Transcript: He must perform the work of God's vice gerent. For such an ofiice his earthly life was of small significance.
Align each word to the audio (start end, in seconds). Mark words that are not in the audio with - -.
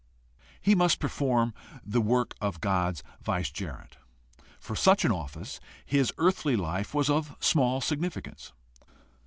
He 0.59 0.73
must 0.73 0.97
perform 0.99 1.53
the 1.85 2.01
work 2.01 2.33
of 2.41 2.59
God's 2.59 3.03
vice 3.21 3.51
gerent. 3.51 3.97
For 4.59 4.75
such 4.75 5.05
an 5.05 5.11
ofiice 5.11 5.59
his 5.85 6.11
earthly 6.17 6.55
life 6.55 6.95
was 6.95 7.07
of 7.07 7.35
small 7.39 7.81
significance. 7.81 8.51